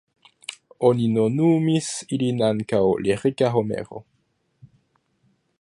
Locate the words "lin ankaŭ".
2.21-2.83